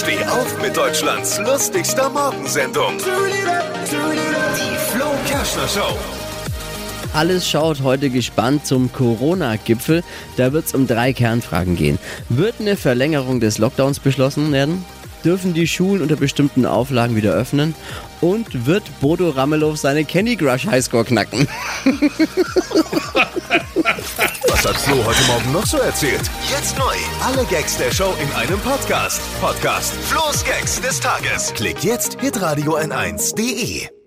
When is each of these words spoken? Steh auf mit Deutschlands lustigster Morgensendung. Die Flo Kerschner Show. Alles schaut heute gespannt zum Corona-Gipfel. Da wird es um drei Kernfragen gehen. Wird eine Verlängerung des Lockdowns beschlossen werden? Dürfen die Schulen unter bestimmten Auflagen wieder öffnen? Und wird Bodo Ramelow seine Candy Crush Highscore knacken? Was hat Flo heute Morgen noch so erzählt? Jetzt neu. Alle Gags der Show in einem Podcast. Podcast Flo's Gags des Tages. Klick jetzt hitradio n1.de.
Steh 0.00 0.24
auf 0.24 0.62
mit 0.62 0.74
Deutschlands 0.74 1.38
lustigster 1.40 2.08
Morgensendung. 2.08 2.96
Die 2.96 4.76
Flo 4.90 5.04
Kerschner 5.28 5.68
Show. 5.68 5.94
Alles 7.12 7.46
schaut 7.46 7.82
heute 7.82 8.08
gespannt 8.08 8.64
zum 8.64 8.90
Corona-Gipfel. 8.90 10.02
Da 10.38 10.54
wird 10.54 10.64
es 10.64 10.74
um 10.74 10.86
drei 10.86 11.12
Kernfragen 11.12 11.76
gehen. 11.76 11.98
Wird 12.30 12.54
eine 12.60 12.78
Verlängerung 12.78 13.40
des 13.40 13.58
Lockdowns 13.58 14.00
beschlossen 14.00 14.50
werden? 14.52 14.86
Dürfen 15.22 15.52
die 15.52 15.68
Schulen 15.68 16.00
unter 16.00 16.16
bestimmten 16.16 16.64
Auflagen 16.64 17.14
wieder 17.14 17.34
öffnen? 17.34 17.74
Und 18.22 18.64
wird 18.64 18.84
Bodo 19.02 19.28
Ramelow 19.28 19.76
seine 19.76 20.06
Candy 20.06 20.36
Crush 20.36 20.66
Highscore 20.66 21.04
knacken? 21.04 21.46
Was 24.62 24.74
hat 24.74 24.76
Flo 24.76 25.02
heute 25.06 25.22
Morgen 25.24 25.52
noch 25.52 25.64
so 25.64 25.78
erzählt? 25.78 26.20
Jetzt 26.50 26.76
neu. 26.76 26.94
Alle 27.22 27.46
Gags 27.46 27.78
der 27.78 27.90
Show 27.90 28.14
in 28.22 28.30
einem 28.34 28.60
Podcast. 28.60 29.22
Podcast 29.40 29.94
Flo's 30.04 30.44
Gags 30.44 30.78
des 30.82 31.00
Tages. 31.00 31.54
Klick 31.54 31.82
jetzt 31.82 32.20
hitradio 32.20 32.76
n1.de. 32.76 33.99